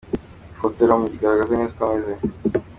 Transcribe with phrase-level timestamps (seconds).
[0.45, 2.13] Iyi foto iramugaragaza neza uko ameze.